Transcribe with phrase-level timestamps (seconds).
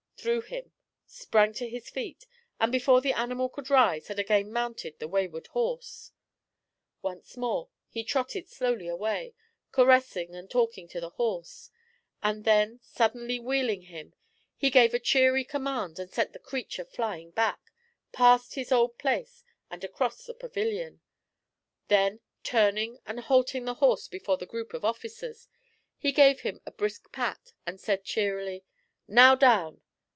[0.23, 0.71] threw him,
[1.07, 2.27] sprang to his feet,
[2.59, 6.11] and before the animal could rise had again mounted the wayward horse.
[7.01, 9.33] Once more he trotted slowly away,
[9.71, 11.71] caressing and talking to the horse;
[12.21, 14.13] and then, suddenly wheeling him,
[14.55, 17.71] he gave a cheery command and sent the creature flying back,
[18.11, 21.01] past his old place, and across the pavilion;
[21.87, 25.47] then turning and halting the horse before the group of officers,
[25.97, 28.63] he gave him a brisk pat, and said cheerily,
[29.07, 29.81] 'Now down!'